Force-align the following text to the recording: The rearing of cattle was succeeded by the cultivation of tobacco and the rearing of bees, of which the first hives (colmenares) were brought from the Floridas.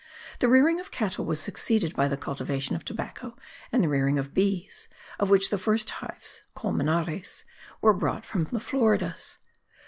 The 0.39 0.47
rearing 0.49 0.79
of 0.79 0.89
cattle 0.89 1.25
was 1.25 1.39
succeeded 1.39 1.95
by 1.95 2.07
the 2.07 2.17
cultivation 2.17 2.75
of 2.75 2.83
tobacco 2.83 3.37
and 3.71 3.83
the 3.83 3.87
rearing 3.87 4.17
of 4.17 4.33
bees, 4.33 4.87
of 5.19 5.29
which 5.29 5.51
the 5.51 5.59
first 5.59 5.87
hives 5.91 6.41
(colmenares) 6.57 7.43
were 7.81 7.93
brought 7.93 8.25
from 8.25 8.45
the 8.45 8.59
Floridas. 8.59 9.37